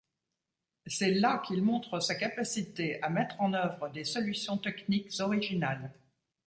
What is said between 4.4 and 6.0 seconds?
techniques originales.